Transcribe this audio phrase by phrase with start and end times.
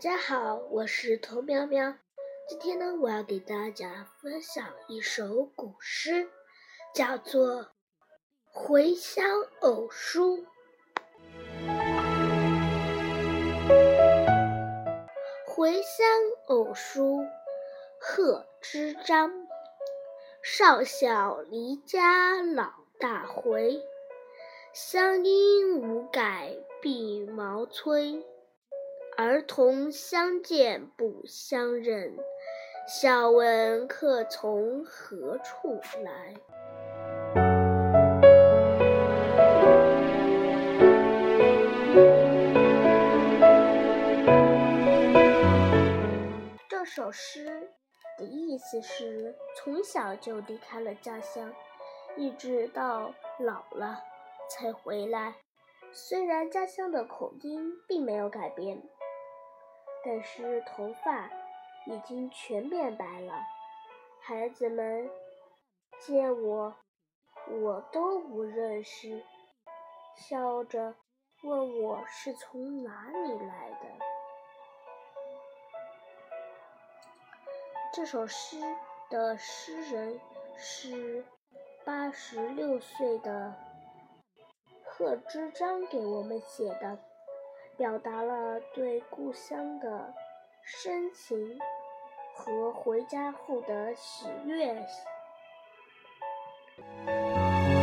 [0.00, 1.94] 家好，我是童苗苗。
[2.48, 6.26] 今天呢，我要给大家分享一首古诗，
[6.94, 7.64] 叫做
[8.50, 9.22] 《回乡
[9.60, 10.38] 偶书》。
[15.50, 16.06] 《回乡
[16.46, 17.18] 偶书》，
[18.00, 19.30] 贺知章。
[20.42, 23.82] 少小离家老大回，
[24.72, 28.24] 乡音无改鬓毛衰。
[29.22, 32.16] 儿童相见不相认，
[32.88, 36.34] 笑问客从何处来。
[46.66, 47.68] 这首诗
[48.16, 51.52] 的意思是：从小就离开了家乡，
[52.16, 53.98] 一直到老了
[54.48, 55.34] 才回来。
[55.92, 58.82] 虽然家乡的口音并没有改变。
[60.02, 61.30] 但是头发
[61.86, 63.34] 已经全变白了，
[64.22, 65.10] 孩子们
[65.98, 66.74] 见我，
[67.46, 69.22] 我都不认识，
[70.16, 70.94] 笑着
[71.42, 73.88] 问我是从哪里来的。
[77.92, 78.56] 这首诗
[79.10, 80.18] 的诗人
[80.56, 81.24] 是
[81.84, 83.54] 八十六岁的
[84.84, 87.09] 贺知章给我们写的。
[87.80, 90.12] 表达了对故乡的
[90.62, 91.58] 深情
[92.34, 94.86] 和回家后的喜悦。